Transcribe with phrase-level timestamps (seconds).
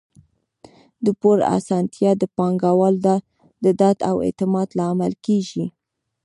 [1.05, 3.15] د پور اسانتیا د پانګوالو
[3.63, 5.65] د ډاډ او اعتماد لامل کیږي.